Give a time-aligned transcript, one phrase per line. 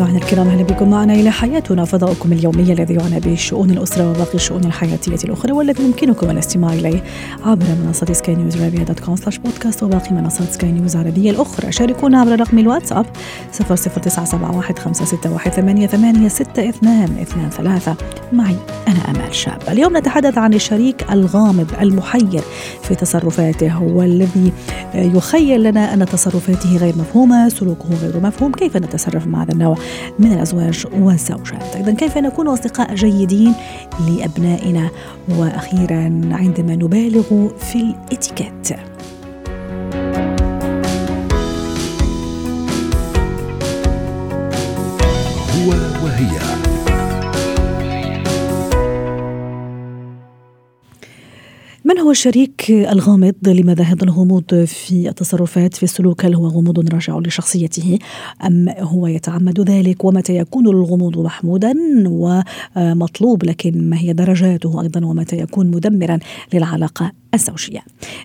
[0.00, 4.64] مستمعينا الكرام أهلا بكم معنا إلى حياتنا فضاؤكم اليومي الذي يعنى بشؤون الأسرة وباقي الشؤون
[4.64, 7.04] الحياتية الأخرى والذي يمكنكم الاستماع إليه
[7.44, 11.72] عبر منصة سكاي نيوز عربيه dot com slash podcast وباقي منصات سكاي نيوز العربية الأخرى.
[11.72, 13.06] شاركونا عبر رقم الواتساب
[13.52, 14.94] 00971
[18.32, 18.56] معي
[18.88, 19.62] أنا آمال شاب.
[19.68, 22.42] اليوم نتحدث عن الشريك الغامض المحير
[22.82, 24.52] في تصرفاته والذي
[24.94, 29.76] يخيل لنا أن تصرفاته غير مفهومة سلوكه غير مفهوم كيف نتصرف مع هذا النوع؟
[30.18, 33.52] من الأزواج والزوجات أيضا كيف نكون أصدقاء جيدين
[34.08, 34.90] لأبنائنا؟
[35.28, 38.89] وأخيرا عندما نبالغ في الإتيكيت.
[52.00, 57.98] هو الشريك الغامض لماذا هذا الغموض في التصرفات في السلوك؟ هل هو غموض راجع لشخصيته
[58.46, 61.74] أم هو يتعمد ذلك؟ ومتى يكون الغموض محمودا
[62.76, 66.18] ومطلوب؟ لكن ما هي درجاته أيضا ومتى يكون مدمرا
[66.54, 67.80] للعلاقة الزوجية؟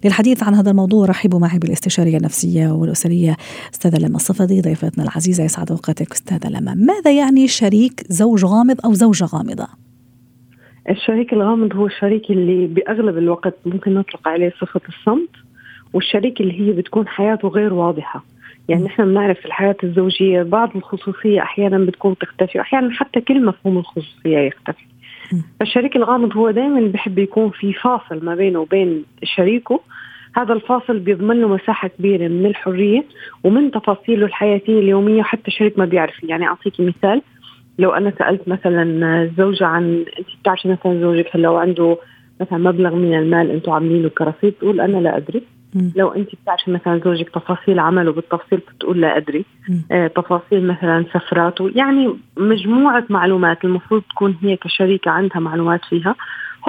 [0.06, 3.38] للحديث عن هذا الموضوع رحبوا معي بالاستشارية النفسية والأسرية
[3.74, 6.74] أستاذة لما الصفدي ضيفتنا العزيزة يسعد أوقاتك أستاذة لما.
[6.74, 9.85] ماذا يعني شريك زوج غامض أو زوجة غامضة؟
[10.90, 15.30] الشريك الغامض هو الشريك اللي بأغلب الوقت ممكن نطلق عليه صفة الصمت
[15.94, 18.24] والشريك اللي هي بتكون حياته غير واضحة.
[18.70, 23.78] يعني نحن بنعرف في الحياة الزوجية بعض الخصوصية أحيانا بتكون تختفي وأحيانا حتى كل مفهوم
[23.78, 24.86] الخصوصية يختفي.
[25.60, 29.80] فالشريك الغامض هو دائما بحب يكون في فاصل ما بينه وبين شريكه.
[30.36, 33.04] هذا الفاصل بيضمن له مساحة كبيرة من الحرية
[33.44, 36.24] ومن تفاصيله الحياتية اليومية حتى الشريك ما بيعرف.
[36.24, 37.22] يعني أعطيك مثال.
[37.80, 41.98] لو أنا سألت مثلا زوجة عن أنت بتعرفي مثلا زوجك لو عنده
[42.42, 45.44] مثلا مبلغ من المال أنتم عاملينه كرصيد تقول أنا لا أدري.
[45.76, 45.90] م.
[45.96, 49.46] لو أنت بتعرفي مثلا زوجك تفاصيل عمله بالتفصيل بتقول لا أدري.
[49.92, 56.16] آه تفاصيل مثلا سفراته يعني مجموعة معلومات المفروض تكون هي كشريكة عندها معلومات فيها.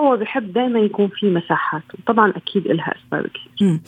[0.00, 3.80] هو بحب دائما يكون في مساحات وطبعا أكيد لها أسباب كثير.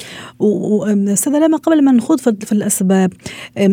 [1.41, 3.12] لما قبل ما نخوض في الأسباب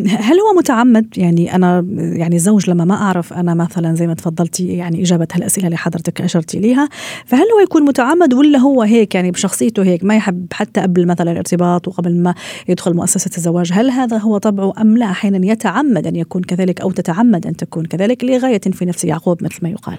[0.07, 3.33] هل هو متعمد؟ يعني أنا يعني زوج لما ما أعرف.
[3.33, 6.89] أنا مثلا زي ما تفضلتي يعني إجابة هالأسئلة اللي حضرتك أشرتي ليها
[7.25, 11.31] فهل هو يكون متعمد ولا هو هيك؟ يعني بشخصيته هيك ما يحب حتى قبل مثلا
[11.31, 12.33] الارتباط وقبل ما
[12.69, 16.91] يدخل مؤسسة الزواج هل هذا هو طبعه أم لا؟ أحيانا يتعمد أن يكون كذلك أو
[16.91, 19.97] تتعمد أن تكون كذلك لغاية في نفس يعقوب مثل ما يقال.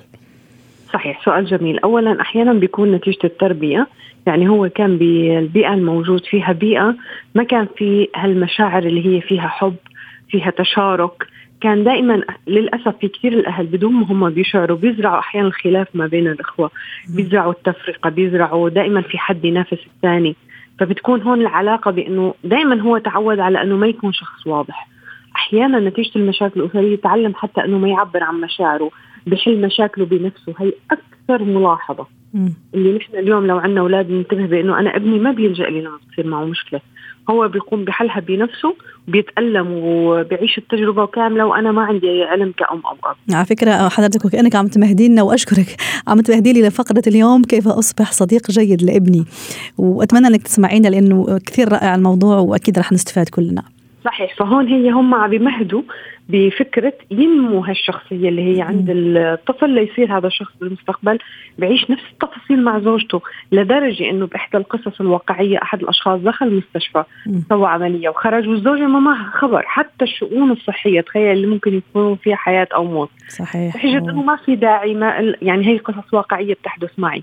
[0.97, 1.25] صحيح.
[1.25, 1.79] سؤال جميل.
[1.79, 3.87] اولا أحيانا بيكون نتيجة التربية.
[4.27, 6.95] يعني هو كان بالبيئه الموجود فيها بيئة
[7.35, 9.77] ما كان في هالمشاعر اللي هي فيها حب
[10.31, 11.27] فيها تشارك.
[11.61, 16.27] كان دائما للأسف في كثير الأهل بدون ما هم بيشعروا بيزرعوا أحيانا الخلاف ما بين
[16.27, 16.71] الإخوة.
[17.17, 20.37] بيزرعوا التفرقة بيزرعوا دائما في حد ينافس الثاني.
[20.79, 24.89] فبتكون هون العلاقة بأنه دائما هو تعود على أنه ما يكون شخص واضح.
[25.37, 28.91] أحيانا نتيجة المشاكل الأسرية تعلم حتى أنه ما يعبر عن مشاعره.
[29.27, 30.55] بحل مشاكله بنفسه.
[30.59, 32.07] هي أكثر ملاحظة.
[32.35, 32.49] م.
[32.75, 36.27] اللي نحن اليوم لو عندنا أولاد ننتبه بإنه أنا ابني ما بيلجأ لي لما بتصير
[36.27, 36.81] معه مشكلة.
[37.31, 38.75] هو بيقوم بحلها بنفسه
[39.09, 43.35] بيتألم وبيعيش التجربة كاملة وأنا ما عندي علم كأم أو أب.
[43.35, 45.77] على فكرة حضرتك وكأنك عم تمهدينا وأشكرك
[46.09, 49.25] عم تمهدي لي لفقرة اليوم كيف أصبح صديق جيد لابني.
[49.79, 53.63] وأتمنى أنك تسمعينا لأنه كثير رائع الموضوع وأكيد رح نستفاد كلنا.
[54.05, 55.83] صحيح فهون هي هم عم بيمهدوا
[56.29, 61.19] بفكرة ينمو هالشخصية اللي هي عند الطفل ليصير هذا الشخص بالمستقبل
[61.59, 63.21] بعيش نفس التفاصيل مع زوجته
[63.53, 67.05] لدرجة إنه بإحدى القصص الواقعية أحد الأشخاص دخل المستشفى
[67.49, 72.37] سوى عملية وخرج والزوجة ما معها خبر حتى الشؤون الصحية تخيل اللي ممكن يكون فيها
[72.37, 73.11] حياة أو موت.
[73.29, 73.77] صحيح.
[73.77, 77.23] بحجه إنه ما في داعي ما يعني هي قصص واقعيه بتحدث معي.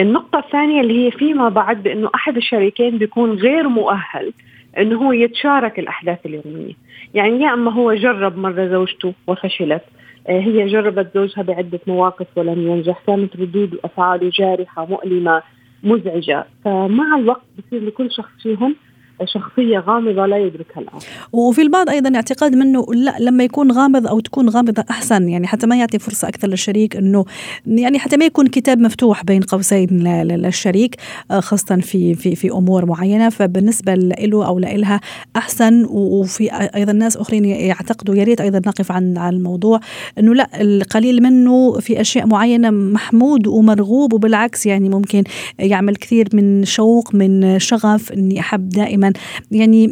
[0.00, 4.32] النقطة الثانية اللي هي فيما بعد بأنه أحد الشريكين بيكون غير مؤهل
[4.78, 6.85] إنه هو يتشارك الأحداث اليومية.
[7.14, 9.82] يعني يا أما هو جرب مرة زوجته وفشلت
[10.28, 15.42] آه، هي جربت زوجها بعدة مواقف ولم ينجح كانت ردود افعاله جارحة مؤلمة
[15.82, 16.46] مزعجة.
[16.64, 18.76] فمع الوقت بصير لكل شخص فيهم
[19.24, 24.20] شخصية غامضة لا يدركها الآخر وفي البعض أيضا اعتقاد منه لا لما يكون غامض أو
[24.20, 27.24] تكون غامضة أحسن يعني حتى ما يعطي فرصة أكثر للشريك أنه
[27.66, 29.88] يعني حتى ما يكون كتاب مفتوح بين قوسين
[30.22, 30.96] للشريك
[31.30, 33.28] آه، خاصة في في في أمور معينة.
[33.28, 35.00] فبالنسبة له أو لها
[35.36, 35.84] أحسن.
[35.90, 39.80] وفي أيضا ناس آخرين يعتقدوا يا ريت أيضا نقف عن على الموضوع
[40.18, 45.24] أنه لا القليل منه في أشياء معينة محمود ومرغوب وبالعكس يعني ممكن
[45.58, 49.05] يعمل كثير من شوق من شغف إني أحب دائما
[49.50, 49.84] يعني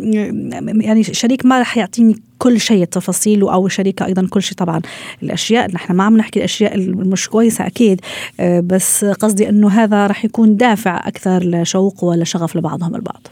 [0.80, 4.58] يعني شريك ما راح يعطيني كل شيء التفاصيل أو شريكة أيضا كل شيء.
[4.58, 4.80] طبعا
[5.22, 8.00] الأشياء نحن ما عم نحكي الأشياء المش كويسة أكيد
[8.40, 13.26] آه، بس قصدي إنه هذا راح يكون دافع أكثر لشوق ولا شغف لبعضهم البعض.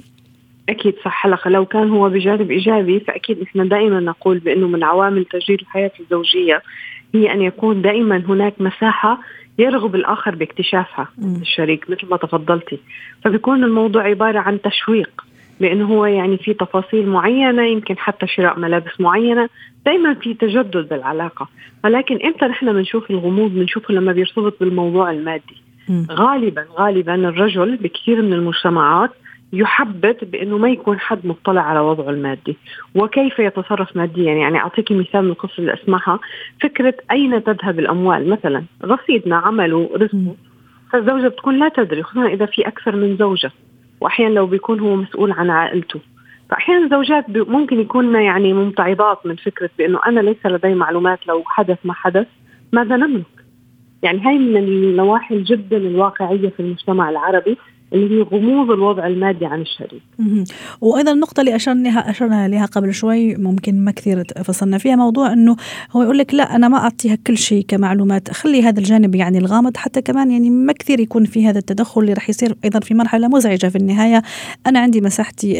[0.68, 1.26] أكيد صح.
[1.26, 5.90] هلا لو كان هو بجانب إيجابي فأكيد إحنا دائما نقول بإنه من عوامل تجريد الحياة
[6.00, 6.62] الزوجية
[7.14, 9.20] هي أن يكون دائما هناك مساحة
[9.58, 12.78] يرغب الآخر باكتشافها الشريك مثل ما تفضلتي.
[13.24, 15.24] فبيكون الموضوع عبارة عن تشويق.
[15.60, 19.48] لأنه هو يعني في تفاصيل معينة يمكن حتى شراء ملابس معينة.
[19.86, 21.48] دائما في تجدد بالعلاقة.
[21.84, 25.62] ولكن إمتى نحن بنشوف الغموض؟ بنشوفه لما بيرتبط بالموضوع المادي.
[26.10, 29.10] غالبا غالبا الرجل بكثير من المجتمعات
[29.52, 32.56] يحبذ بأنه ما يكون حد مطلع على وضعه المادي.
[32.94, 36.18] وكيف يتصرف ماديا؟ يعني أعطيك مثال من القصة اللي اسمعها
[36.62, 40.34] فكرة أين تذهب الأموال؟ مثلا رصيدنا عمله رزقه.
[40.92, 43.50] فالزوجة بتكون لا تدري خصوصا إذا في أكثر من زوجة.
[44.02, 46.00] وأحيانا لو بيكون هو مسؤول عن عائلته.
[46.50, 51.78] فأحيانا الزوجات ممكن يكون يعني ممتعضات من فكرة بأنه أنا ليس لدي معلومات لو حدث
[51.84, 52.26] ما حدث
[52.72, 53.44] ماذا نملك؟
[54.02, 57.56] يعني هاي من النواحي جدا الواقعية في المجتمع العربي.
[57.94, 60.02] اللي هي غموض الوضع المادي عن الشريك.
[60.80, 65.56] وأيضا النقطة اللي أشرنا أشرنا لها قبل شوي ممكن ما كثير فصلنا فيها موضوع إنه
[65.92, 69.76] هو يقول لك لا أنا ما أعطيها كل شيء كمعلومات، خلي هذا الجانب يعني الغامض
[69.76, 73.28] حتى كمان يعني ما كثير يكون في هذا التدخل اللي راح يصير أيضا في مرحلة
[73.28, 74.22] مزعجة في النهاية
[74.66, 75.52] أنا عندي مساحتي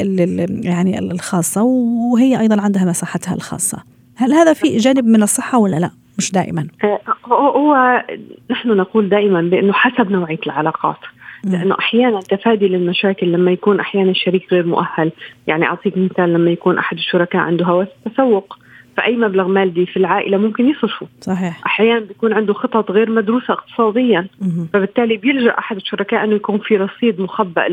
[0.64, 3.78] يعني الخاصة وهي أيضا عندها مساحتها الخاصة.
[4.16, 7.00] هل هذا في جانب من الصحة ولا لا؟ مش دائما آه،
[7.32, 8.02] هو
[8.50, 10.96] نحن نقول دائما بأنه حسب نوعية العلاقات
[11.44, 15.12] لأنه أحيانا تفادي للمشاكل لما يكون أحيانا الشريك غير مؤهل.
[15.46, 18.56] يعني أعطيك مثال لما يكون أحد الشركاء عنده هوس تسوق
[18.96, 21.06] فأي مبلغ مالي في العائلة ممكن يصرفه.
[21.20, 21.60] صحيح.
[21.66, 24.26] أحيانا بيكون عنده خطط غير مدروسة اقتصاديا.
[24.40, 24.68] مم.
[24.72, 27.68] فبالتالي بيلجأ أحد الشركاء أنه يكون في رصيد مخبأ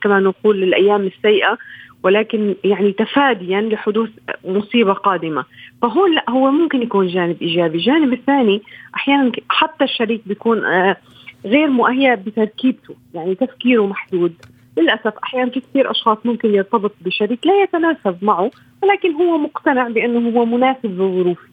[0.00, 1.58] كما نقول للأيام السيئة
[2.02, 4.10] ولكن يعني تفاديا لحدوث
[4.44, 5.44] مصيبة قادمة.
[5.82, 7.78] فهون لا هو ممكن يكون جانب إيجابي.
[7.78, 8.62] الجانب الثاني
[8.94, 10.96] أحيانا حتى الشريك بيكون آه
[11.44, 14.34] غير مؤهل بتركيبته يعني تفكيره محدود.
[14.76, 18.50] للأسف أحيانا في كثير أشخاص ممكن يرتبط بشريك لا يتناسب معه
[18.82, 21.48] ولكن هو مقتنع بأنه هو مناسب لظروفي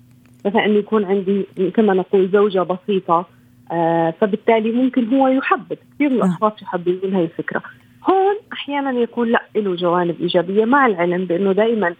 [0.45, 3.25] مثلا انه يكون عندي كما نقول زوجة بسيطة
[3.71, 6.27] آه فبالتالي ممكن هو يحبذ كثير من نعم.
[6.27, 7.61] الأشخاص يحبذون هذه الفكرة.
[8.09, 10.65] هون أحيانا يكون لا له جوانب إيجابية.
[10.65, 11.95] مع العلم بأنه دائما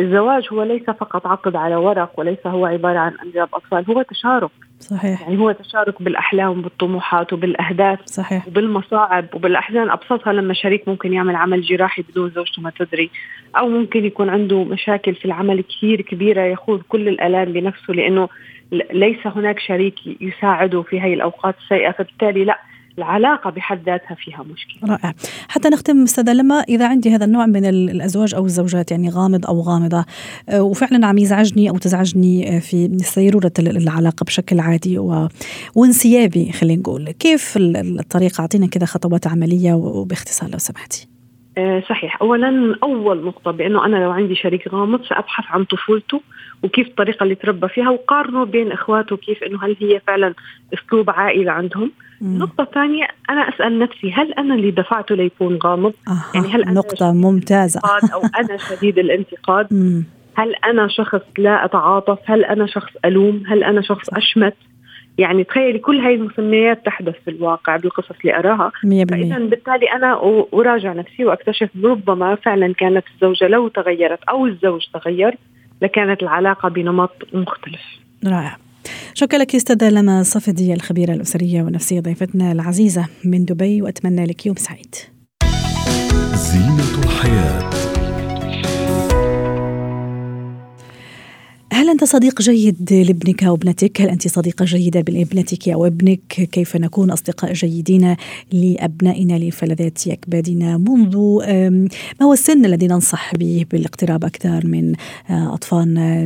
[0.00, 4.50] الزواج هو ليس فقط عقد على ورق وليس هو عبارة عن أنجاب أطفال هو تشارك
[4.80, 5.20] صحيح.
[5.20, 8.48] يعني هو تشارك بالأحلام وبالطموحات وبالأهداف صحيح.
[8.48, 9.90] وبالمصاعب وبالأحزان.
[9.90, 13.10] أبسطها لما شريك ممكن يعمل عمل جراحي بدون زوجته ما تدري.
[13.56, 18.28] أو ممكن يكون عنده مشاكل في العمل كثير كبيرة يخوض كل الألام بنفسه لأنه
[18.92, 21.90] ليس هناك شريك يساعده في هذه الأوقات السيئة.
[21.90, 22.58] فبالتالي لا
[22.98, 24.90] العلاقة بحد ذاتها فيها مشكلة.
[24.90, 25.14] رائع.
[25.48, 29.60] حتى نختم أستاذة لما إذا عندي هذا النوع من الأزواج أو الزوجات يعني غامض أو
[29.60, 30.04] غامضة
[30.48, 35.28] آه، وفعلا عم يزعجني أو تزعجني آه، في سيروره العلاقة بشكل عادي و...
[35.74, 41.08] وانسيابي خلينا نقول، كيف الطريقة أعطينا كذا خطوات عملية وباختصار لو سمحتي.
[41.58, 46.20] آه، صحيح اولا أول نقطة بأنه أنا لو عندي شريك غامض سأبحث عن طفولته
[46.62, 50.34] وكيف الطريقة اللي تربى فيها وقارنه بين إخواته كيف إنه هل هي فعلا
[50.74, 51.90] أسلوب عائلة عندهم
[52.22, 55.92] النقطة الثانية أنا أسأل نفسي هل أنا اللي دفعته ليكون غامض؟
[56.34, 57.80] يعني هل أنا نقطة ممتازة
[58.14, 59.66] أو أنا شديد الانتقاد؟
[60.34, 64.54] هل أنا شخص لا أتعاطف؟ هل أنا شخص ألوم؟ هل أنا شخص أشمت؟
[65.18, 70.20] يعني تخيلي كل هاي المسميات تحدث في الواقع بالقصص اللي أراها فإذا بالتالي أنا
[70.54, 75.38] أراجع نفسي وأكتشف ربما فعلا كانت الزوجة لو تغيرت أو الزوج تغير
[75.82, 77.80] لكانت العلاقة بنمط مختلف
[78.26, 78.56] رائع
[79.16, 84.56] شكرا لك أستاذة لما صفدي الخبيرة الأسرية والنفسية ضيفتنا العزيزة من دبي وأتمنى لك يوم
[84.56, 84.94] سعيد.
[86.34, 87.83] زينة الحياة.
[91.94, 97.10] أنت صديق جيد لابنك أو ابنتك؟ هل أنت صديقة جيدة لابنتك أو ابنك؟ كيف نكون
[97.10, 98.16] أصدقاء جيدين
[98.52, 101.16] لأبنائنا لفلذات أكبادنا منذ
[102.20, 104.94] ما هو السن الذي ننصح به بالاقتراب أكثر من
[105.30, 106.24] آه، أطفالنا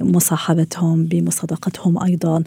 [0.00, 2.42] بمصاحبتهم بمصادقتهم أيضا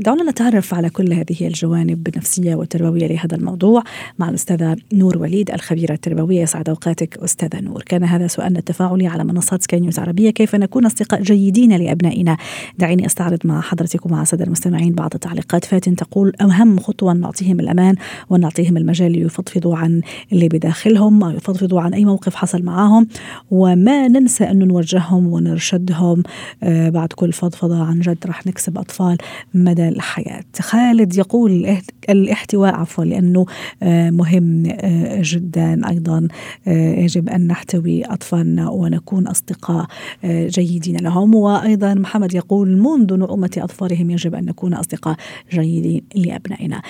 [0.00, 3.82] دعونا نتعرف على كل هذه الجوانب النفسية والتربوية لهذا الموضوع
[4.18, 9.24] مع الأستاذة نور وليد الخبيرة التربوية سعد أوقاتك أستاذة نور كان هذا سؤالنا التفاعلي على
[9.24, 12.36] منصات سكاي نيوز عربية كيف نكون أصدقاء جيدين لأبنائنا.
[12.78, 15.64] دعيني أستعرض مع حضرتك ومع السادة المستمعين بعض التعليقات.
[15.64, 17.94] فاتن تقول أهم خطوة نعطيهم الأمان
[18.30, 20.00] ونعطيهم المجال ليفضفضوا عن
[20.32, 23.06] اللي بداخلهم أو يفضفضوا عن أي موقف حصل معاهم.
[23.50, 26.22] وما ننسى أنه نوجههم ونرشدهم.
[26.62, 29.16] آه، بعد كل فضفضة عن جد رح نكسب أطفال
[29.54, 30.44] مدى الحياة.
[30.60, 31.76] خالد يقول
[32.08, 33.46] الاحتواء عفوا لأنه
[33.82, 35.88] آه، مهم آه، جدا.
[35.88, 36.28] أيضا
[36.66, 39.86] يجب أن نحتوي أطفالنا ونكون أصدقاء
[40.24, 40.96] جيدين.
[41.06, 45.16] لهم وأيضا محمد يقول منذ نعومة أظفارهم يجب أن نكون أصدقاء
[45.52, 46.82] جيدين لأبنائنا.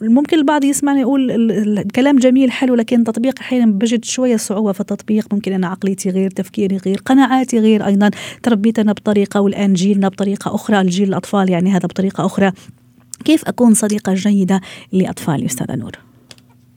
[0.00, 1.30] ممكن البعض يسمعني يقول
[1.78, 5.34] الكلام جميل حلو لكن تطبيق أحيانا بجد شوية صعوبة في التطبيق.
[5.34, 8.10] ممكن أنا عقليتي غير تفكيري غير قناعاتي غير أيضا.
[8.42, 12.52] تربيتنا بطريقة والآن جيلنا بطريقة أخرى الجيل الأطفال يعني هذا بطريقة أخرى.
[13.24, 14.60] كيف أكون صديقة جيدة
[14.92, 16.11] لأطفالي أستاذة نور؟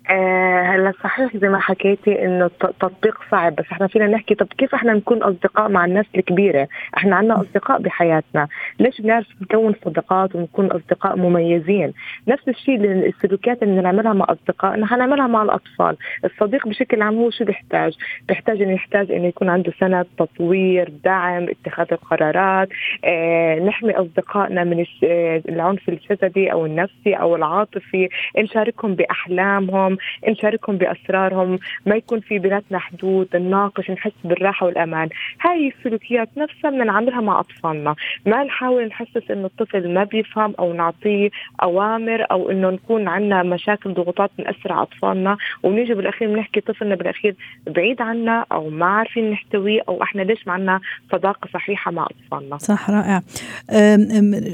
[0.10, 4.76] آه هلا صحيح زي ما حكيتي إنه التطبيق صعب بس إحنا فينا نحكي طب كيف
[4.76, 8.48] إحنا نكون أصدقاء مع الناس الكبيرة؟ إحنا عندنا أصدقاء بحياتنا،
[8.80, 11.94] ليش بنعرف نكون صداقات ونكون أصدقاء مميزين؟
[12.28, 17.46] نفس الشيء السلوكيات اللي بنعملها مع أصدقائنا حنعملها مع الأطفال، الصديق بشكل عام هو شو
[17.46, 17.94] بيحتاج؟
[18.28, 22.70] بيحتاج إنه يحتاج إنه يكون عنده سند تطوير، دعم، اتخاذ القرارات،
[23.06, 29.95] آه نحمي أصدقائنا من آه، العنف الجسدي أو النفسي أو العاطفي، نشاركهم بأحلامهم
[30.30, 35.10] نشاركهم بأسرارهم ما يكون في بيناتنا حدود نناقش نحس بالراحة والأمان.
[35.42, 37.96] هاي السلوكيات نفسها بدنا نعملها مع أطفالنا.
[38.26, 41.30] ما نحاول نحسس إنه الطفل ما بيفهم أو نعطيه
[41.64, 45.38] أوامر أو إنه نكون عندنا مشاكل ضغوطات نأثر على أطفالنا.
[45.64, 47.36] ونيجي بالأخير بنحكي طفلنا بالأخير
[47.68, 50.80] بعيد عنا أو ما عارفين نحتويه أو إحنا ليش ما عندنا
[51.12, 52.58] صداقة صحيحة مع أطفالنا.
[52.58, 53.22] صح رائع.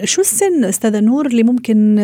[0.03, 1.99] شو السن أستاذة نور اللي ممكن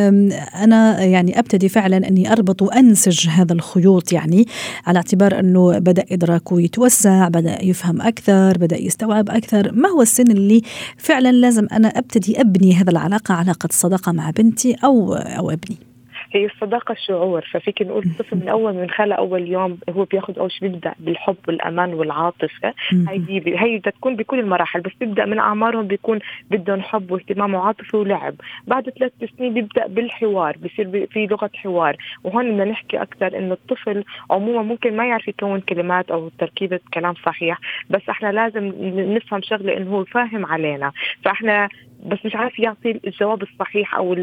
[0.63, 4.45] أنا يعني أبتدي فعلا أني أربط وأنسج هذا الخيوط يعني
[4.85, 10.31] على اعتبار أنه بدأ إدراكه يتوسع بدأ يفهم أكثر بدأ يستوعب أكثر ما هو السن
[10.31, 10.61] اللي
[10.97, 15.86] فعلا لازم أنا أبتدي أبني هذا العلاقة علاقة صداقة مع بنتي أو أو أبني؟
[16.31, 17.41] هي الصداقه شعور.
[17.51, 21.37] ففيك نقول الطفل من اول من خلق أول يوم هو بياخذ أول شيء بيبدأ بالحب
[21.47, 22.73] والأمان والعاطفة.
[23.09, 26.19] هي هي تكون بكل المراحل بس بيبدأ من أعمارهم بيكون
[26.51, 28.35] بدهم حب واهتمام وعاطفة ولعب.
[28.67, 31.97] بعد ثلاث سنين بيبدأ بالحوار بصير في لغة حوار.
[32.23, 37.13] وهون بدنا نحكي أكثر إنه الطفل عموما ممكن ما يعرف يكون كلمات أو تركيبة كلام
[37.25, 38.73] صحيح بس إحنا لازم
[39.15, 40.91] نفهم شغلة إنه هو فاهم علينا.
[41.23, 41.69] فإحنا
[42.05, 44.13] بس مش عارف يعطي الجواب الصحيح أو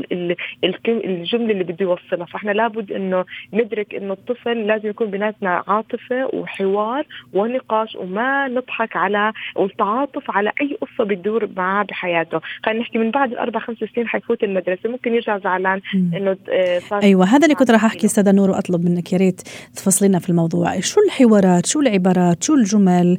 [0.88, 2.26] الجملة اللي بده يوصلها.
[2.26, 9.33] فإحنا لابد إنه ندرك إنه الطفل لازم يكون بيناتنا عاطفة وحوار ونقاش وما نضحك على
[9.57, 12.40] والتعاطف على أي قصة بتدور معاه بحياته.
[12.64, 14.88] خلينا نحكي من بعد الأربع خمس سنين حيفوت المدرسة.
[14.88, 18.85] ممكن يرجع زعلان إنه آه، صار أيوه هذا اللي كنت راح أحكي أستاذة نور واطلب
[18.85, 19.12] منك.
[19.12, 19.40] يا ريت
[19.75, 20.81] تفصلينا في الموضوع.
[20.81, 23.19] شو الحوارات؟ شو العبارات؟ شو الجمل؟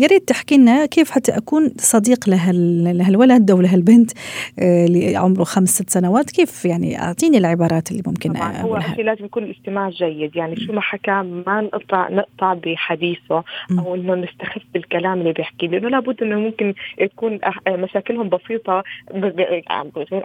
[0.00, 4.10] يا ريت تحكي لنا كيف حتى أكون صديق لهال لهالولد؟ الولد أو لهالبنت
[4.58, 6.30] آه، اللي عمره خمس ست سنوات.
[6.30, 10.36] كيف يعني أعطيني العبارات اللي ممكن طبعا هو لازم يكون الاستماع جيد.
[10.36, 13.44] يعني شو ما حكى ما نقطع نقطع بحديثه
[13.78, 16.74] أو إنه نستخف بالكلام اللي بيحكي لأنه لابد إنه ممكن
[17.10, 18.84] تكون مشاكلهم بسيطة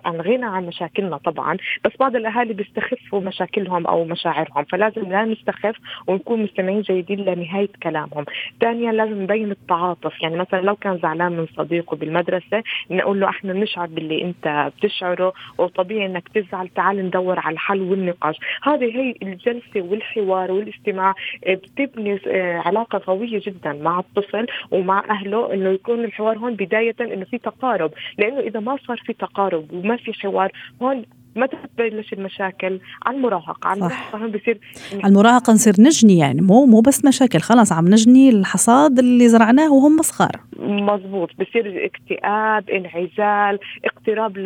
[0.06, 1.58] عن غنى عن مشاكلنا طبعا.
[1.86, 4.64] بس بعض الأهالي بيستخفوا مشاكلهم أو مشاعرهم.
[4.64, 5.75] فلازم لا نستخف
[6.08, 8.25] ونكون مستمعين جيدين لنهاية كلامهم.
[8.62, 10.22] ثانيا لازم نبين التعاطف.
[10.22, 15.34] يعني مثلا لو كان زعلان من صديقه بالمدرسة نقول له إحنا بنشعر باللي انت بتشعره
[15.58, 18.36] وطبيعي انك تزعل تعال ندور على الحل والنقاش.
[18.63, 21.13] هذه هي الجلسة والحوار والاستماع
[21.46, 26.96] آه، بتبني آه، علاقة قوية جدا مع الطفل ومع أهله إنه يكون الحوار هون بداية
[27.01, 27.92] إنه في تقارب.
[28.18, 30.51] لأنه إذا ما صار في تقارب وما في حوار
[30.82, 34.60] هون متى تبلش المشاكل؟ على المراهقة على المراهقة هون بصير
[34.94, 39.74] على المراهقة نصير نجني يعني مو مو بس مشاكل خلاص عم نجني الحصاد اللي زرعناه
[39.74, 40.32] وهم صغار.
[40.60, 44.38] مزبوط بصير اكتئاب انعزال اقتراب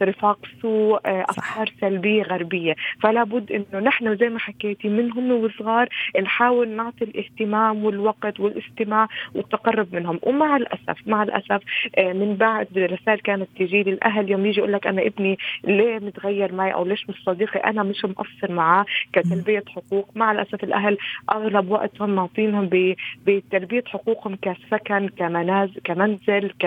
[0.00, 2.74] لرفاق سوء آه، أفكار سلبية غربية.
[3.02, 5.88] فلا بد إنه نحن زي ما حكيتي من هم وصغار
[6.22, 10.18] نحاول نعطي الاهتمام والوقت والاستماع والتقرب منهم.
[10.22, 11.60] ومع الأسف مع الأسف
[11.98, 16.54] آه، من بعد رسائل كانت تجي للاهل يوم يجي يقول لك أنا ابني ليه متغير
[16.54, 20.08] معي أو ليش مش صديقي أنا مش مقصر معاه كتلبية حقوق.
[20.14, 20.98] مع الأسف الأهل
[21.30, 22.70] أغلب وقتهم معطينهم
[23.26, 26.64] بتلبية حقوقهم كسكن كمنازل كمنزل ك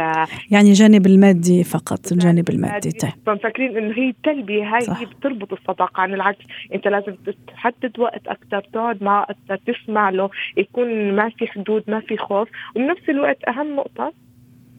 [0.51, 3.11] يعني الجانب المادي فقط الجانب المادي طيب.
[3.25, 4.99] فمفكرين انه هي التلبية هاي صح.
[4.99, 6.45] هي بتربط الصداقة عن العكس.
[6.73, 7.15] أنت لازم
[7.47, 12.49] تحدد وقت أكثر تقعد معه أكثر تسمع له يكون ما في حدود ما في خوف.
[12.75, 14.13] وبنفس الوقت أهم نقطة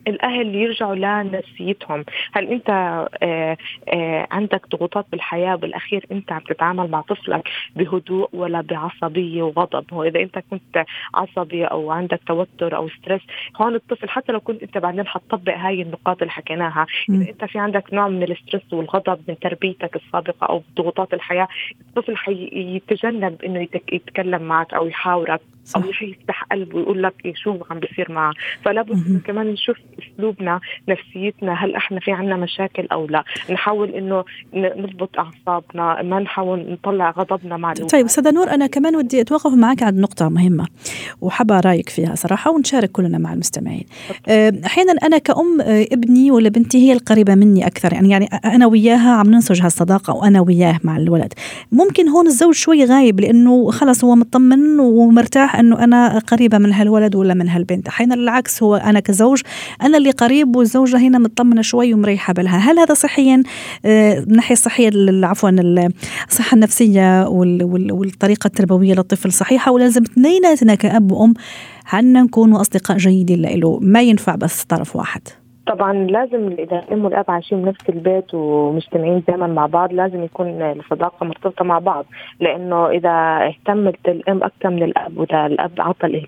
[0.07, 2.05] الأهل يرجعوا لنفسيتهم.
[2.33, 2.71] هل أنت
[3.23, 3.57] آه،
[3.89, 10.05] آه، عندك ضغوطات بالحياة بالأخير؟ أنت عم تتعامل مع طفلك بهدوء ولا بعصبية وغضب؟ هو
[10.05, 10.85] إذا أنت كنت
[11.15, 13.23] عصبي أو عندك توتر أو stress
[13.57, 17.59] هون الطفل حتى لو كنت أنت بعدين حتطبق هاي النقاط اللي حكيناها إذا أنت في
[17.59, 21.49] عندك نوع من ال stress والغضب من تربيتك السابقة أو ضغوطات الحياة
[21.81, 25.83] الطفل حيتجنب إنه يتكلم معك أو يحاورك صح.
[25.83, 28.33] أو يفتح قلبه ويقول لك إيه شو عم بيصير معه؟
[28.63, 33.25] فلا بد كمان نشوف اسلوبنا نفسيتنا هل إحنا في عنا مشاكل أو لا.
[33.51, 34.25] نحاول إنه
[34.55, 37.93] نضبط أعصابنا ما نحاول نطلع غضبنا مع الوقت.
[37.93, 40.67] طيب أستاذة نور أنا كمان ودي أتوقف معك عند نقطة مهمة
[41.21, 43.85] وحابة رأيك فيها صراحة ونشارك كلنا مع المستمعين.
[44.29, 48.67] آه، أحيانا أنا كأم آه، ابني ولا بنتي هي القريبة مني أكثر يعني يعني أنا
[48.67, 51.33] وياها عم ننسج هالصداقة وأنا وياه مع الولد.
[51.73, 57.15] ممكن هون الزوج شوي غايب لأنه خلص هو مطمن ومرتاح إنه أنا قريبة من هالولد
[57.15, 57.89] ولا من هالبنت.
[57.89, 59.43] أحيانا العكس هو أنا كزوج
[59.87, 62.59] أنا اللي قريب والزوجة هنا مطمنة شوي ومريحة بالها.
[62.59, 63.43] هل هذا صحيا؟
[63.85, 64.91] آه، من الناحيه الصحية
[65.27, 65.51] عفوا
[66.31, 71.35] الصحة النفسية والطريقة التربوية للطفل صحيحة ولازم اثنيناتنا كأب وأم
[71.93, 75.23] عنا نكونوا أصدقاء جيدين له ما ينفع بس طرف واحد.
[75.67, 81.27] طبعا لازم إذا الأم والأب عايشين بنفس البيت ومجتمعين دائما مع بعض لازم يكون الصداقة
[81.27, 82.07] مرتبطة مع بعض.
[82.41, 86.27] لأنه إذا اهتمت الأم أكثر من الأب وإذا الأب عطى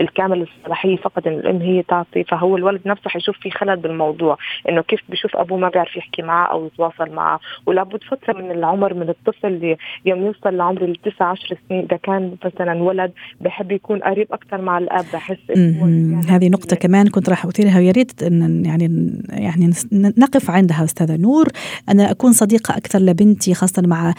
[0.00, 4.38] الكامل الصلاحية فقط إن الأم هي تعطي فهو الولد نفسه حيشوف في خلل بالموضوع.
[4.68, 7.40] إنه كيف بشوف أبوه ما بيعرف يحكي معه أو يتواصل معه.
[7.66, 11.84] ولابد فترة من العمر من الطفل يوم يوصل لعمر التسع عشر سنين.
[11.84, 17.08] إذا كان مثلا ولد بحب يكون قريب أكثر مع الأب بحس يعني هذه نقطة كمان
[17.08, 21.48] كنت راح أثيرها ويا ريت إن يعني يعني نقف عندها أستاذة نور.
[21.88, 24.14] أنا أكون صديقة أكثر لبنتي خاصة مع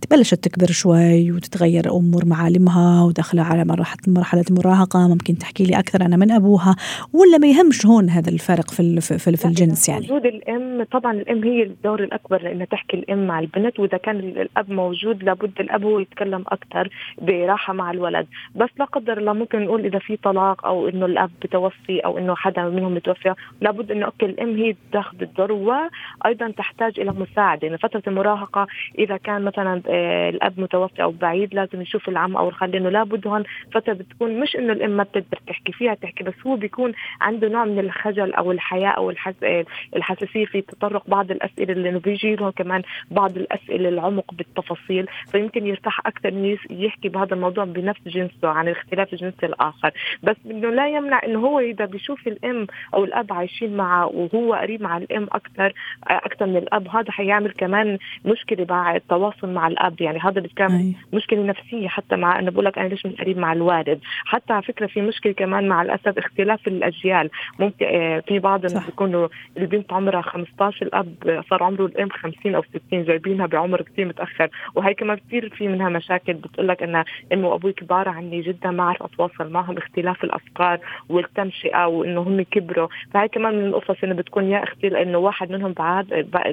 [0.00, 5.08] تبلشت تكبر شوي وتتغير امور معالمها وداخلة على مرحله مرحلة المراهقة.
[5.08, 6.76] ممكن تحكي لي أكثر أنا من أبوها
[7.12, 11.44] ولا ما يهمش هون هذا الفرق في في, في, الجنس يعني؟ وجود الأم طبعا الأم
[11.44, 13.80] هي الدور الأكبر لأنها تحكي الأم مع البنت.
[13.80, 16.90] وإذا كان الأب موجود لابد الأب هو يتكلم أكثر
[17.22, 18.26] براحة مع الولد.
[18.54, 22.34] بس لا قدر الله ممكن نقول إذا في طلاق أو إنه الأب بتوفي أو إنه
[22.34, 27.66] حدا منهم متوفي لابد انه أوكي الأم هي تاخذ الدور وأيضا تحتاج إلى مساعدة.
[27.66, 28.66] يعني فترة المراهقة
[28.98, 33.26] إذا كان مثلا آه، الأب متوفي أو بعيد لازم يشوف العم أو الخال لأنه لابد
[33.26, 37.48] هون فترة بتكون مش إنه الأم ما بتقدر تحكي فيها تحكي بس هو بيكون عنده
[37.48, 39.34] نوع من الخجل أو الحياء أو الحس...
[39.42, 39.64] آه،
[39.96, 45.06] الحساسية في تطرق بعض الأسئلة لأنه بيجي له كمان بعض الأسئلة العمق بالتفاصيل.
[45.32, 49.90] فيمكن يرتاح أكثر إنه يحكي بهذا الموضوع بنفس جنسه عن الاختلاف الجنسي الآخر.
[50.22, 54.82] بس إنه لا يمنع إنه هو إذا بيشوف الأم أو الأب عايشين معه وهو قريب
[54.82, 55.72] مع الأم أكثر
[56.06, 60.00] أكثر من الأب هذا حيعمل كمان مشكلة مع التواصل مع الأب.
[60.00, 63.52] يعني هذا بتكون مشكلة نفسية حتى مع انه بقول لك أنا ليش مش قريب مع
[63.52, 64.00] الوالد.
[64.24, 67.30] حتى على فكرة في مشكلة كمان مع الأسف اختلاف الأجيال.
[67.58, 72.62] ممكن آه، في بعض الناس بيكونوا البنت عمرها 15 الأب صار عمره الأم 50 أو
[72.62, 74.48] 60 جايبينها بعمر كثير متأخر.
[74.74, 76.32] وهي كمان كثير في منها مشاكل.
[76.32, 81.86] بتقول لك أن امي وأبوي كبار عني جدا ما أعرف أتواصل معهم اختلاف الأفكار والتنشئة
[81.86, 82.88] وإنه هم كبروا.
[83.14, 86.06] فهي كمان من القصص إنه بتكون يا أختي لأنه واحد منهم بعاد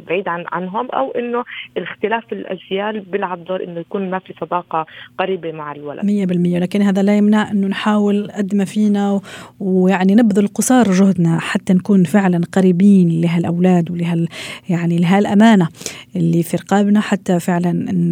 [0.08, 1.44] بعيد عن عنهم أو إنه
[1.78, 4.86] الاختلاف الأجيال بيلعب دور إنه يكون ما في صداقة
[5.18, 6.02] قريبة مع الولد.
[6.02, 9.22] 100% لكن هذا لا يمنع إنه نحاول قد ما فينا
[9.60, 14.28] ويعني نبذل قصار جهدنا حتى نكون فعلا قريبين لهالأولاد ولهال
[14.70, 15.68] يعني لهالأمانة
[16.16, 17.72] اللي في رقابنا حتى فعلا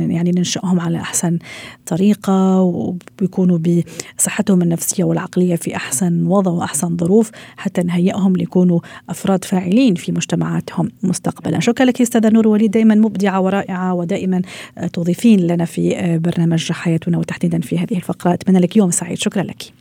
[0.10, 1.40] يعني ننشئهم على أحسن
[1.86, 3.60] طريقة وبيكونوا
[4.18, 10.90] بصحتهم النفسية والعقلية في أحسن وضع وأحسن ظروف حتى نهيئهم ليكونوا أفراد فاعلين في مجتمعاتهم
[11.04, 11.60] مستقبلا.
[11.60, 14.42] شكرا لك أستاذة نور وليد دائما مبدعة ورائعة ودائما
[14.94, 18.34] تضيفين لنا في برنامج حياتنا وتحديدا في هذه الفقرة.
[18.34, 19.18] أتمنى لك يوم سعيد.
[19.18, 19.74] شكرا لك.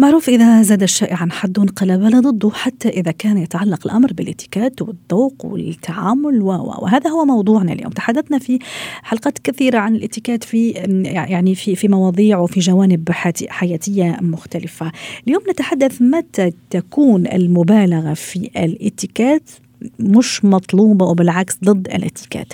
[0.00, 5.44] معروف إذا زاد الشائع عن حد انقلب ضده حتى إذا كان يتعلق الأمر بالاتيكيت والذوق
[5.44, 7.90] والتعامل و وهذا هو موضوعنا اليوم.
[7.90, 8.58] تحدثنا في
[9.02, 10.70] حلقات كثيرة عن الاتيكيت في
[11.04, 13.10] يعني في في مواضيع وفي جوانب
[13.48, 14.92] حياتية مختلفة.
[15.26, 19.50] اليوم نتحدث متى تكون المبالغة في الاتيكيت
[19.98, 22.52] مش مطلوبة وبالعكس ضد الاتيكيت.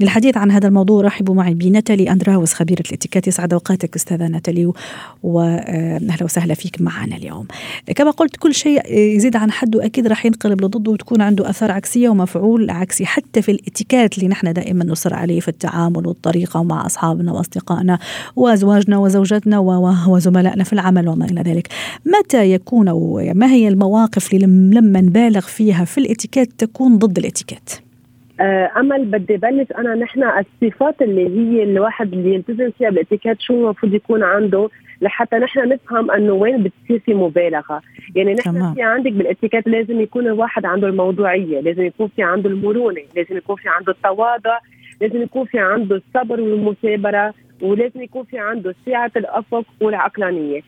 [0.00, 3.28] للحديث عن هذا الموضوع رحبوا معي بناتالي أندراوس خبيرة الاتيكيت.
[3.28, 4.72] يسعد أوقاتك أستاذة ناتالي
[5.22, 7.46] وأهلا وسهلا فيك معنا اليوم.
[7.94, 12.08] كما قلت كل شيء يزيد عن حده أكيد راح ينقلب لضده وتكون عنده أثار عكسية
[12.08, 13.06] ومفعول عكسي.
[13.06, 17.98] حتى في الاتيكيت اللي نحن دائما نصر عليه في التعامل والطريقة مع أصحابنا وأصدقائنا
[18.36, 19.58] وأزواجنا وزوجاتنا
[20.08, 21.68] وزملائنا في العمل وما إلى ذلك.
[22.06, 22.90] متى يكون
[23.34, 27.80] ما هي المواقف اللي لما نبالغ فيها في الاتيكيت تكون ضد الاتيكيت
[28.40, 33.54] آه، أمل بدي بلش أنا نحن الصفات اللي هي الواحد اللي يلتزم فيها بالاتيكيت شو
[33.54, 34.68] المفروض يكون عنده
[35.00, 37.82] لحتى نحن نفهم إنه وين بتصير في مبالغة،
[38.14, 38.74] يعني نحن تمام.
[38.74, 43.56] في عندك بالاتيكيت لازم يكون الواحد عنده الموضوعية، لازم يكون في عنده المرونة، لازم يكون
[43.56, 44.58] في عنده التواضع،
[45.00, 50.60] لازم يكون في عنده الصبر والمثابرة، ولازم يكون في عنده سعة الأفق والعقلانية.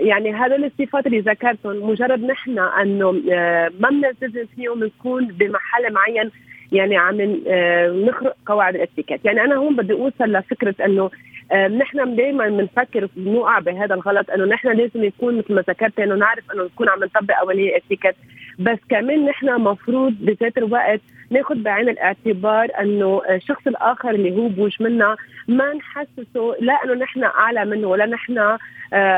[0.00, 6.30] يعني هذول الصفات اللي ذكرتهم مجرد نحن أنه آه، ما بنلتزم فيهم نكون بمحل معين
[6.72, 9.24] يعني عم آه، نخرق قواعد الاتيكيت.
[9.24, 11.10] يعني أنا هون بدي أوصل لفكرة أنه
[11.52, 16.14] آه، نحن دائما بنفكر بنوقع بهذا الغلط أنه نحن لازم يكون مثل ما ذكرت أنه
[16.14, 18.14] نعرف أنه نكون عم نطبق أولية اتيكيت
[18.60, 24.82] بس كمان نحن مفروض بذات الوقت ناخذ بعين الاعتبار إنه الشخص الآخر اللي هو بوج
[24.82, 25.16] منا
[25.48, 28.58] ما نحسسه لا إنه نحن أعلى منه ولا نحن آه،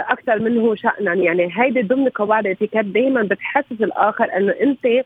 [0.09, 1.15] أكثر منه شانا.
[1.15, 5.05] يعني هيدي ضمن قواعد الاتيكيت دائما بتحسس الآخر إنه أنت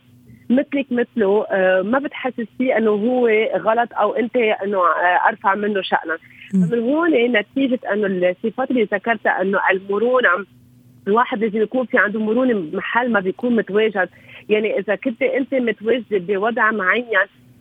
[0.51, 5.83] مثلك مثله آه، ما بتحسس فيه إنه هو غلط أو أنت إنه آه، أرفع منه
[5.83, 6.18] شأنا.
[6.55, 10.29] من هون نتيجة إنه الصفات اللي ذكرتها إنه المرونة
[11.06, 14.08] الواحد لازم يكون في عنده مرونة محل ما بيكون متواجد.
[14.48, 17.04] يعني إذا كنت أنت متواجد بوضع معين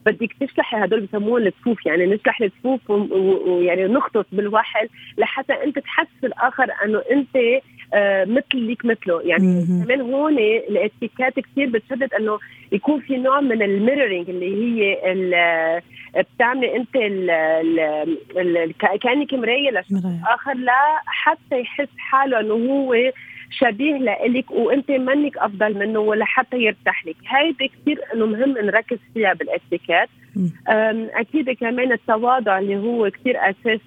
[0.06, 1.86] بدك تشلحي هدول بسموهم الصفوف.
[1.86, 7.62] يعني نشلح الصفوف ويعني نخطط بالوحل لحتى أنت تحسس الآخر إنه أنت
[7.94, 9.22] آه مثل ليك مثله.
[9.22, 12.40] يعني كمان هون الاتيكات كثير بتشدد إنه
[12.72, 15.82] يكون في نوع من الميرورينج اللي هي
[16.18, 17.30] بتعملي أنت ال
[18.38, 22.96] ال كأنك مراية لشخص آخر لا حتى يحس حاله إنه هو
[23.60, 27.16] شبيه لإلك وانت منك أفضل منه ولا حتى يرتاح لك.
[27.28, 30.10] هيدي كثير إنه مهم نركز فيها بالاتيكيت.
[31.14, 33.80] أكيد كمان التواضع اللي هو كثير أساس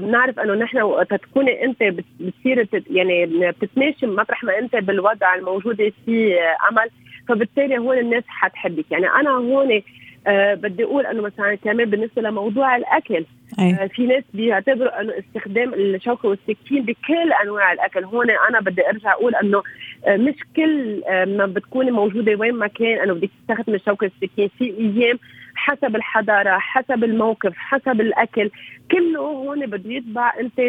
[0.00, 1.82] بنعرف إنه نحن وقت تكوني انت
[2.20, 6.90] بتصير يعني بتتماشي مطرح ما انت بالوضع الموجود فيه عمل
[7.28, 8.84] فبالتالي هون الناس حتحبك.
[8.90, 9.82] يعني أنا هون
[10.26, 13.24] أه بدي أقول إنه مثلا كمان بالنسبة لموضوع الأكل.
[13.58, 18.04] أه في ناس بيعتبروا إنه استخدام الشوكه والسكين بكل أنواع الأكل.
[18.04, 19.62] هون أنا بدي أرجع أقول إنه
[20.06, 24.50] أه مش كل أه ما بتكوني موجودة وين ما كان إنه بدك تستخدمي الشوكه والسكين.
[24.58, 25.18] في أيام
[25.64, 28.50] حسب الحضارة حسب الموقف حسب الأكل.
[28.90, 30.60] كله هون بده يتبع أنت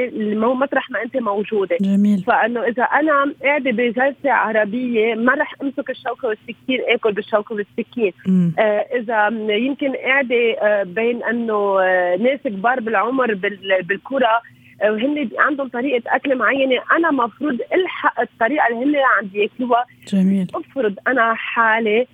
[0.62, 1.78] مطرح ما أنت موجودة.
[1.82, 2.24] جميل.
[2.28, 8.14] فإنه إذا أنا قاعدة بجلسة عربية ما رح أمسك الشوكة والسكين آكل بالشوكة والسكين
[8.60, 13.34] آه إذا يمكن قاعدة آه بين إنه آه ناس كبار بالعمر
[13.82, 14.42] بالكرة
[14.82, 20.48] آه، وهن عندهم طريقة أكل معينة أنا مفروض ألحق الطريقة اللي هن عم ياكلوها جميل.
[20.56, 22.08] افرض أنا حالي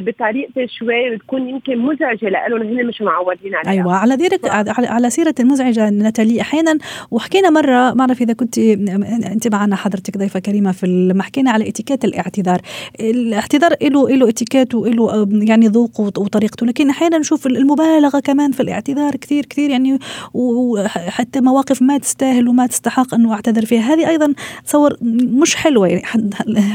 [0.00, 3.72] بطريقة شوي بتكون يمكن مزعجة لهم هن مش معودين عليها.
[3.72, 6.78] أيوه على ذلك على سيرة المزعجة نتالي أحيانا
[7.10, 11.68] وحكينا مرة ما بعرف إذا كنت أنت معنا حضرتك ضيفة كريمة في لما حكينا على
[11.68, 12.60] اتيكيت الاعتذار.
[13.00, 16.66] الاعتذار له له اتيكيت وله يعني ذوق وطريقته.
[16.66, 19.98] لكن أحيانا نشوف المبالغة كمان في الاعتذار كثير كثير يعني
[20.34, 23.94] وحتى مواقف ما تستاهل وما تستحق انه أعتذر فيها.
[23.94, 24.96] هذه أيضا تصور
[25.42, 26.02] مش حلوة يعني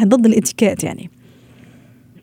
[0.04, 1.10] ضد الاتيكيت يعني.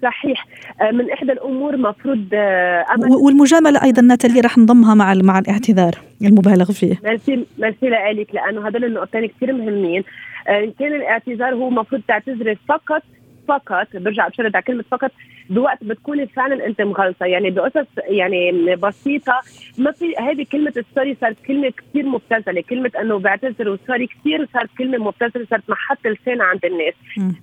[0.03, 0.47] صحيح.
[0.81, 6.73] آه، من إحدى الأمور مفروض آه، والمجاملة أيضا ناتالي رح نضمها مع مع الاعتذار المبالغ
[6.73, 7.01] فيه.
[7.05, 10.05] ميرسي ميرسي لك لأنه هذول النقطتين كثير مهمين.
[10.49, 13.03] آه، إن كان الاعتذار هو مفروض تعتذري فقط
[13.49, 15.11] فقط برجع بشرد على كلمة فقط
[15.51, 19.41] بوقت بتكوني فعلا أنت مغلطه يعني بقصص يعني بسيطة
[19.79, 22.63] ما في هذه كلمة السوري صارت كلمة كثير مبتذلة.
[22.63, 26.95] كلمة إنه بعتذر وسوري كثير صارت كلمة مبتذلة صارت محط لسان عند الناس.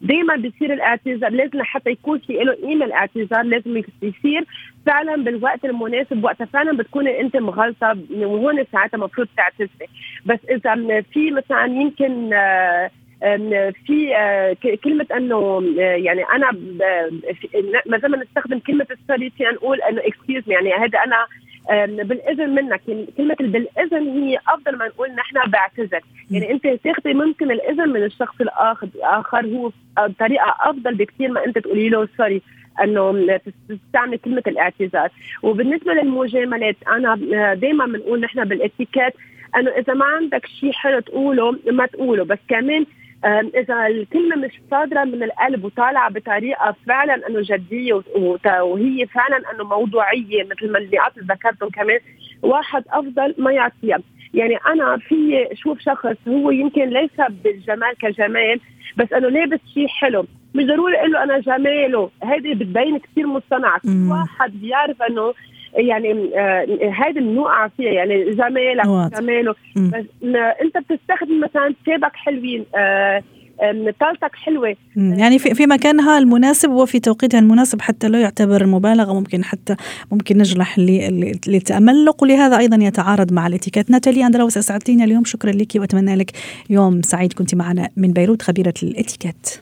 [0.01, 4.45] دائما بيصير الاعتذار لازم حتى يكون في له قيمه الاعتذار لازم يصير
[4.85, 9.89] فعلا بالوقت المناسب وقتها فعلا بتكوني أنت مغلطه وهون ساعتها المفروض تعتذري.
[10.25, 12.91] بس إذا في مثلا يمكن آه
[13.86, 16.51] في آه، كلمة أنه آه، يعني أنا
[17.86, 21.25] ما زلنا نستخدم كلمة السوري في نقول أنه اكسكيوز يعني هذا أنا
[22.03, 26.01] بالإذن منك يعني كلمة بالإذن هي أفضل ما نقول نحن بعتذر.
[26.32, 31.58] يعني أنت تاخذي ممكن الإذن من الشخص الآخر آخر هو بطريقة أفضل بكثير ما أنت
[31.58, 32.41] تقولي له سوري
[32.84, 35.10] أنه تستعمل كلمة الاعتذار.
[35.43, 39.13] وبالنسبة للمجاملات أنا آه، دائما بنقول نحن بالاتيكيت
[39.58, 42.23] أنه إذا ما عندك شيء حلو تقوله ما تقوله.
[42.23, 42.86] بس كمان
[43.25, 48.01] إذا الكلمة مش صادرة من القلب وطالعة بطريقة فعلا إنه جدية
[48.62, 51.99] وهي فعلا إنه موضوعية مثل ما اللي ذكرتهم كمان
[52.41, 53.99] واحد أفضل ما يعطيها.
[54.34, 58.60] يعني أنا في أشوف شخص هو يمكن ليس بالجمال كجمال
[58.97, 60.25] بس إنه لابس شيء حلو.
[60.55, 62.10] مش ضروري أقول له أنا جماله.
[62.23, 63.82] هذه بتبين كثير مصطنعة.
[64.10, 65.34] واحد بيعرف إنه
[65.73, 68.86] يعني آه هذا بنوقع فيها يعني جمالك
[69.19, 70.05] جماله بس
[70.62, 73.23] انت بتستخدم مثلا ثيابك حلوين آه
[73.99, 74.75] طالتك حلوة.
[74.95, 79.75] يعني في في مكانها المناسب وفي توقيتها المناسب حتى لا يعتبر مبالغة ممكن حتى
[80.12, 80.79] ممكن نجرح
[81.47, 83.91] للتاملق ولهذا أيضا يتعارض مع الاتيكيت.
[83.91, 85.23] ناتالي اندراوس أسعدتينا اليوم.
[85.23, 86.32] شكرا لك وأتمنى لك
[86.69, 87.34] يوم سعيد.
[87.34, 89.62] كنت معنا من بيروت خبيرة الاتيكيت.